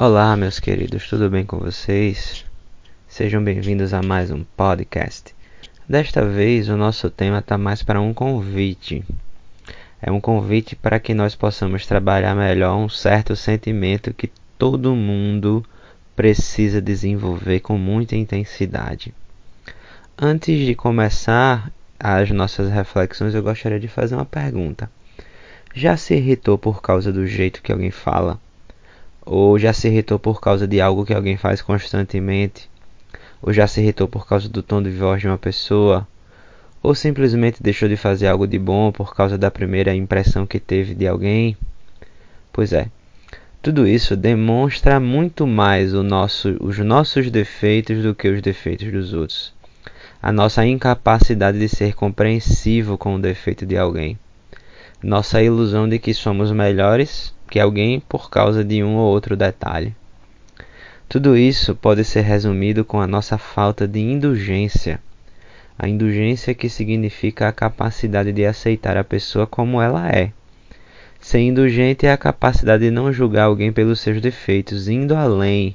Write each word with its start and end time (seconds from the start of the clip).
Olá, 0.00 0.36
meus 0.36 0.60
queridos, 0.60 1.08
tudo 1.08 1.28
bem 1.28 1.44
com 1.44 1.58
vocês? 1.58 2.44
Sejam 3.08 3.42
bem-vindos 3.42 3.92
a 3.92 4.00
mais 4.00 4.30
um 4.30 4.44
podcast. 4.56 5.34
Desta 5.88 6.24
vez, 6.24 6.68
o 6.68 6.76
nosso 6.76 7.10
tema 7.10 7.40
está 7.40 7.58
mais 7.58 7.82
para 7.82 8.00
um 8.00 8.14
convite. 8.14 9.04
É 10.00 10.08
um 10.12 10.20
convite 10.20 10.76
para 10.76 11.00
que 11.00 11.12
nós 11.12 11.34
possamos 11.34 11.84
trabalhar 11.84 12.36
melhor 12.36 12.76
um 12.76 12.88
certo 12.88 13.34
sentimento 13.34 14.14
que 14.14 14.30
todo 14.56 14.94
mundo 14.94 15.66
precisa 16.14 16.80
desenvolver 16.80 17.58
com 17.58 17.76
muita 17.76 18.14
intensidade. 18.14 19.12
Antes 20.16 20.64
de 20.64 20.76
começar 20.76 21.72
as 21.98 22.30
nossas 22.30 22.70
reflexões, 22.70 23.34
eu 23.34 23.42
gostaria 23.42 23.80
de 23.80 23.88
fazer 23.88 24.14
uma 24.14 24.24
pergunta. 24.24 24.88
Já 25.74 25.96
se 25.96 26.14
irritou 26.14 26.56
por 26.56 26.80
causa 26.80 27.12
do 27.12 27.26
jeito 27.26 27.60
que 27.60 27.72
alguém 27.72 27.90
fala? 27.90 28.38
Ou 29.30 29.58
já 29.58 29.74
se 29.74 29.88
irritou 29.88 30.18
por 30.18 30.40
causa 30.40 30.66
de 30.66 30.80
algo 30.80 31.04
que 31.04 31.12
alguém 31.12 31.36
faz 31.36 31.60
constantemente? 31.60 32.66
Ou 33.42 33.52
já 33.52 33.66
se 33.66 33.78
irritou 33.78 34.08
por 34.08 34.26
causa 34.26 34.48
do 34.48 34.62
tom 34.62 34.82
de 34.82 34.88
voz 34.88 35.20
de 35.20 35.28
uma 35.28 35.36
pessoa? 35.36 36.08
Ou 36.82 36.94
simplesmente 36.94 37.62
deixou 37.62 37.90
de 37.90 37.96
fazer 37.98 38.26
algo 38.26 38.46
de 38.46 38.58
bom 38.58 38.90
por 38.90 39.14
causa 39.14 39.36
da 39.36 39.50
primeira 39.50 39.94
impressão 39.94 40.46
que 40.46 40.58
teve 40.58 40.94
de 40.94 41.06
alguém? 41.06 41.58
Pois 42.50 42.72
é, 42.72 42.88
tudo 43.60 43.86
isso 43.86 44.16
demonstra 44.16 44.98
muito 44.98 45.46
mais 45.46 45.92
nosso, 45.92 46.56
os 46.58 46.78
nossos 46.78 47.30
defeitos 47.30 48.02
do 48.02 48.14
que 48.14 48.30
os 48.30 48.40
defeitos 48.40 48.90
dos 48.90 49.12
outros. 49.12 49.52
A 50.22 50.32
nossa 50.32 50.64
incapacidade 50.64 51.58
de 51.58 51.68
ser 51.68 51.94
compreensivo 51.94 52.96
com 52.96 53.16
o 53.16 53.20
defeito 53.20 53.66
de 53.66 53.76
alguém. 53.76 54.18
Nossa 55.02 55.42
ilusão 55.42 55.86
de 55.86 55.98
que 55.98 56.14
somos 56.14 56.50
melhores 56.50 57.36
que 57.48 57.58
alguém 57.58 57.98
por 58.00 58.30
causa 58.30 58.62
de 58.62 58.84
um 58.84 58.96
ou 58.96 59.12
outro 59.12 59.36
detalhe. 59.36 59.94
Tudo 61.08 61.36
isso 61.36 61.74
pode 61.74 62.04
ser 62.04 62.20
resumido 62.20 62.84
com 62.84 63.00
a 63.00 63.06
nossa 63.06 63.38
falta 63.38 63.88
de 63.88 63.98
indulgência. 63.98 65.00
A 65.78 65.88
indulgência 65.88 66.54
que 66.54 66.68
significa 66.68 67.48
a 67.48 67.52
capacidade 67.52 68.30
de 68.30 68.44
aceitar 68.44 68.96
a 68.96 69.02
pessoa 69.02 69.46
como 69.46 69.80
ela 69.80 70.08
é. 70.10 70.32
Ser 71.18 71.40
indulgente 71.40 72.06
é 72.06 72.12
a 72.12 72.16
capacidade 72.16 72.84
de 72.84 72.90
não 72.90 73.12
julgar 73.12 73.44
alguém 73.44 73.72
pelos 73.72 74.00
seus 74.00 74.20
defeitos, 74.20 74.86
indo 74.86 75.16
além. 75.16 75.74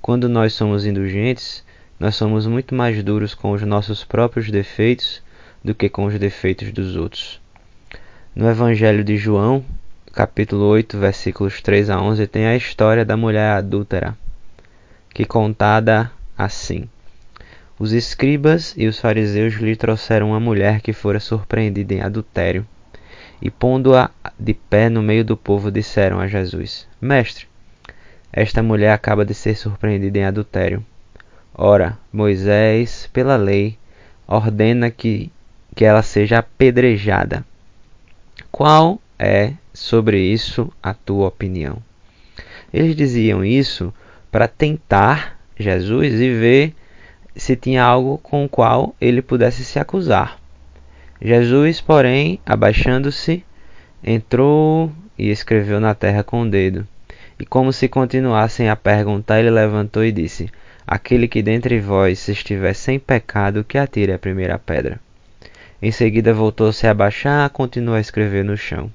Quando 0.00 0.28
nós 0.28 0.54
somos 0.54 0.86
indulgentes, 0.86 1.64
nós 1.98 2.14
somos 2.16 2.46
muito 2.46 2.74
mais 2.74 3.02
duros 3.02 3.34
com 3.34 3.50
os 3.50 3.62
nossos 3.62 4.04
próprios 4.04 4.50
defeitos 4.50 5.22
do 5.62 5.74
que 5.74 5.88
com 5.88 6.06
os 6.06 6.18
defeitos 6.18 6.72
dos 6.72 6.96
outros. 6.96 7.40
No 8.34 8.48
Evangelho 8.48 9.04
de 9.04 9.16
João, 9.16 9.64
capítulo 10.12 10.64
8, 10.66 10.98
versículos 10.98 11.62
3 11.62 11.88
a 11.90 12.00
11, 12.00 12.26
tem 12.26 12.46
a 12.46 12.56
história 12.56 13.04
da 13.04 13.16
mulher 13.16 13.52
adúltera, 13.52 14.16
que 15.14 15.24
contada 15.24 16.10
assim. 16.36 16.88
Os 17.78 17.92
escribas 17.92 18.74
e 18.76 18.86
os 18.86 18.98
fariseus 18.98 19.54
lhe 19.54 19.76
trouxeram 19.76 20.30
uma 20.30 20.40
mulher 20.40 20.80
que 20.80 20.92
fora 20.92 21.20
surpreendida 21.20 21.94
em 21.94 22.00
adultério, 22.00 22.66
e 23.40 23.50
pondo-a 23.50 24.10
de 24.38 24.52
pé 24.52 24.88
no 24.88 25.00
meio 25.00 25.24
do 25.24 25.36
povo, 25.36 25.70
disseram 25.70 26.18
a 26.18 26.26
Jesus: 26.26 26.86
Mestre, 27.00 27.46
esta 28.32 28.62
mulher 28.62 28.92
acaba 28.92 29.24
de 29.24 29.32
ser 29.32 29.56
surpreendida 29.56 30.18
em 30.18 30.24
adultério. 30.24 30.84
Ora, 31.54 31.96
Moisés, 32.12 33.08
pela 33.12 33.36
lei, 33.36 33.78
ordena 34.26 34.90
que, 34.90 35.30
que 35.74 35.84
ela 35.84 36.02
seja 36.02 36.38
apedrejada. 36.38 37.44
Qual 38.50 39.00
é 39.22 39.52
sobre 39.74 40.18
isso 40.18 40.72
a 40.82 40.94
tua 40.94 41.28
opinião? 41.28 41.76
Eles 42.72 42.96
diziam 42.96 43.44
isso 43.44 43.92
para 44.32 44.48
tentar 44.48 45.38
Jesus 45.58 46.14
e 46.14 46.32
ver 46.32 46.74
se 47.36 47.54
tinha 47.54 47.82
algo 47.82 48.16
com 48.18 48.46
o 48.46 48.48
qual 48.48 48.96
ele 48.98 49.20
pudesse 49.20 49.62
se 49.62 49.78
acusar. 49.78 50.38
Jesus, 51.20 51.82
porém, 51.82 52.40
abaixando-se, 52.46 53.44
entrou 54.02 54.90
e 55.18 55.30
escreveu 55.30 55.78
na 55.78 55.94
terra 55.94 56.22
com 56.22 56.40
o 56.40 56.48
dedo. 56.48 56.88
E 57.38 57.44
como 57.44 57.72
se 57.74 57.88
continuassem 57.88 58.70
a 58.70 58.76
perguntar, 58.76 59.40
ele 59.40 59.50
levantou 59.50 60.02
e 60.02 60.12
disse: 60.12 60.50
Aquele 60.86 61.28
que 61.28 61.42
dentre 61.42 61.78
vós 61.78 62.26
estiver 62.28 62.72
sem 62.72 62.98
pecado, 62.98 63.64
que 63.64 63.76
atire 63.76 64.12
a 64.12 64.18
primeira 64.18 64.58
pedra. 64.58 64.98
Em 65.82 65.90
seguida 65.90 66.32
voltou-se 66.32 66.86
a 66.86 66.90
abaixar 66.90 67.46
e 67.46 67.52
continuou 67.52 67.96
a 67.96 68.00
escrever 68.00 68.44
no 68.44 68.56
chão. 68.56 68.90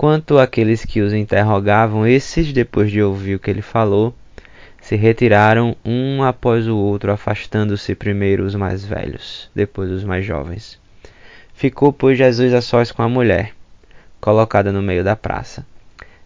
Quanto 0.00 0.38
àqueles 0.38 0.82
que 0.82 1.02
os 1.02 1.12
interrogavam, 1.12 2.06
esses, 2.06 2.54
depois 2.54 2.90
de 2.90 3.02
ouvir 3.02 3.34
o 3.34 3.38
que 3.38 3.50
ele 3.50 3.60
falou, 3.60 4.14
se 4.80 4.96
retiraram 4.96 5.76
um 5.84 6.22
após 6.22 6.66
o 6.66 6.74
outro, 6.74 7.12
afastando-se 7.12 7.94
primeiro 7.94 8.46
os 8.46 8.54
mais 8.54 8.82
velhos, 8.82 9.50
depois 9.54 9.90
os 9.90 10.02
mais 10.02 10.24
jovens. 10.24 10.80
Ficou, 11.52 11.92
pois, 11.92 12.16
Jesus 12.16 12.54
a 12.54 12.62
sós 12.62 12.90
com 12.90 13.02
a 13.02 13.10
mulher, 13.10 13.52
colocada 14.22 14.72
no 14.72 14.80
meio 14.80 15.04
da 15.04 15.14
praça. 15.14 15.66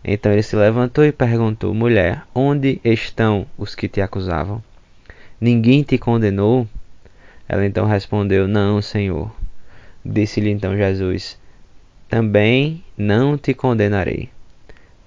Então 0.05 0.31
ele 0.31 0.45
se 0.45 0.55
levantou 0.55 1.05
e 1.05 1.11
perguntou: 1.11 1.75
Mulher, 1.75 2.23
onde 2.33 2.81
estão 2.85 3.45
os 3.59 3.75
que 3.75 3.89
te 3.89 4.01
acusavam? 4.01 4.63
Ninguém 5.41 5.83
te 5.83 5.99
condenou? 5.99 6.69
Ela 7.49 7.67
então 7.67 7.87
respondeu: 7.87 8.47
Não, 8.47 8.81
Senhor. 8.81 9.35
Disse-lhe 10.05 10.51
então 10.51 10.77
Jesus: 10.77 11.37
também 12.15 12.85
não 12.97 13.37
te 13.37 13.53
condenarei. 13.53 14.29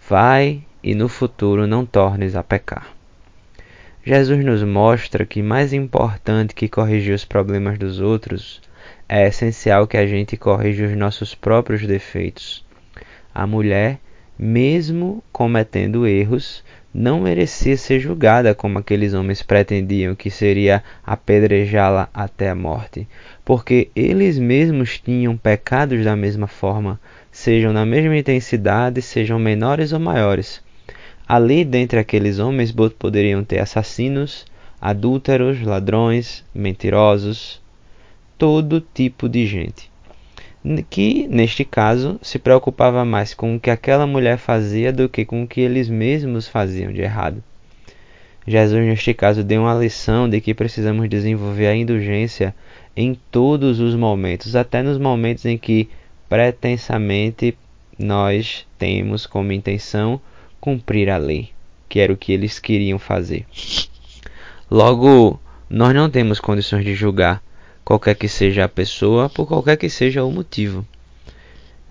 Vai 0.10 0.62
e 0.84 0.94
no 0.94 1.08
futuro 1.08 1.66
não 1.66 1.86
tornes 1.86 2.36
a 2.36 2.44
pecar. 2.44 2.94
Jesus 4.04 4.44
nos 4.44 4.62
mostra 4.62 5.26
que 5.26 5.42
mais 5.42 5.72
importante 5.72 6.54
que 6.54 6.68
corrigir 6.68 7.16
os 7.16 7.24
problemas 7.24 7.80
dos 7.80 8.02
outros, 8.02 8.62
é 9.08 9.26
essencial 9.26 9.88
que 9.88 9.96
a 9.96 10.06
gente 10.06 10.36
corrija 10.36 10.86
os 10.86 10.98
nossos 10.98 11.34
próprios 11.34 11.88
defeitos. 11.88 12.66
A 13.34 13.48
mulher, 13.48 14.00
mesmo 14.38 15.24
cometendo 15.32 16.06
erros, 16.06 16.62
não 16.94 17.22
merecia 17.22 17.78
ser 17.78 18.02
julgada 18.02 18.54
como 18.54 18.80
aqueles 18.80 19.14
homens 19.14 19.42
pretendiam, 19.42 20.14
que 20.14 20.30
seria 20.30 20.84
apedrejá-la 21.06 22.10
até 22.14 22.50
a 22.50 22.56
morte, 22.56 23.08
porque 23.48 23.90
eles 23.96 24.38
mesmos 24.38 25.00
tinham 25.00 25.38
pecados 25.38 26.04
da 26.04 26.18
mesma 26.18 26.48
forma, 26.48 27.00
sejam 27.32 27.72
na 27.72 27.86
mesma 27.86 28.18
intensidade, 28.18 29.02
sejam 29.02 29.40
menores 29.40 29.94
ou 29.94 30.02
maiores. 30.02 30.62
Ali, 31.26 31.64
dentre 31.64 31.98
aqueles 31.98 32.40
homens, 32.40 32.76
poderiam 33.00 33.46
ter 33.46 33.60
assassinos, 33.60 34.46
adúlteros, 34.82 35.62
ladrões, 35.62 36.44
mentirosos, 36.54 37.62
todo 38.38 38.86
tipo 38.94 39.30
de 39.30 39.48
gente 39.48 39.90
que, 40.90 41.26
neste 41.30 41.64
caso, 41.64 42.20
se 42.22 42.38
preocupava 42.38 43.06
mais 43.06 43.34
com 43.34 43.56
o 43.56 43.60
que 43.60 43.70
aquela 43.70 44.06
mulher 44.06 44.38
fazia 44.38 44.92
do 44.92 45.08
que 45.08 45.24
com 45.24 45.44
o 45.44 45.48
que 45.48 45.62
eles 45.62 45.88
mesmos 45.88 46.50
faziam 46.50 46.92
de 46.92 47.00
errado. 47.00 47.42
Jesus, 48.48 48.86
neste 48.86 49.14
caso, 49.14 49.44
deu 49.44 49.64
uma 49.64 49.74
lição 49.74 50.30
de 50.30 50.40
que 50.40 50.54
precisamos 50.54 51.10
desenvolver 51.10 51.68
a 51.68 51.76
indulgência 51.76 52.56
em 52.96 53.14
todos 53.30 53.82
os 53.82 53.94
momentos, 53.94 54.56
até 54.56 54.82
nos 54.82 54.98
momentos 54.98 55.46
em 55.46 55.58
que 55.58 55.90
pretensamente 56.30 57.58
nós 58.00 58.66
temos 58.80 59.26
como 59.26 59.52
intenção 59.52 60.22
cumprir 60.62 61.10
a 61.10 61.18
lei, 61.18 61.50
que 61.90 62.00
era 62.00 62.14
o 62.14 62.18
que 62.18 62.32
eles 62.32 62.58
queriam 62.58 62.98
fazer. 62.98 63.46
Logo, 64.72 65.40
nós 65.70 65.94
não 65.94 66.10
temos 66.10 66.40
condições 66.40 66.86
de 66.86 66.96
julgar 66.96 67.44
qualquer 67.84 68.16
que 68.16 68.30
seja 68.30 68.64
a 68.64 68.70
pessoa, 68.70 69.30
por 69.30 69.46
qualquer 69.46 69.76
que 69.76 69.90
seja 69.90 70.24
o 70.24 70.32
motivo. 70.32 70.86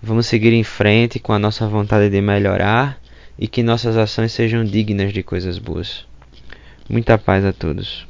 Vamos 0.01 0.25
seguir 0.25 0.53
em 0.53 0.63
frente 0.63 1.19
com 1.19 1.33
a 1.33 1.39
nossa 1.39 1.67
vontade 1.67 2.09
de 2.09 2.21
melhorar 2.21 2.99
e 3.37 3.47
que 3.47 3.61
nossas 3.61 3.95
ações 3.95 4.31
sejam 4.31 4.63
dignas 4.63 5.13
de 5.13 5.21
coisas 5.21 5.59
boas. 5.59 6.05
Muita 6.89 7.17
paz 7.17 7.43
a 7.43 7.51
todos. 7.51 8.07